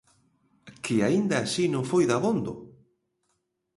[0.83, 2.53] ¿Que aínda así non foi dabondo?